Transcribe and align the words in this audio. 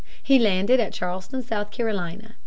He 0.23 0.39
landed 0.39 0.79
at 0.79 0.93
Charleston, 0.93 1.43
South 1.43 1.69
Carolina. 1.69 2.33